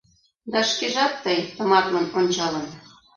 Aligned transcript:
Да 0.51 0.59
шкежат 0.69 1.13
тый, 1.23 1.39
тыматлын 1.55 2.05
ончалын 2.19 2.67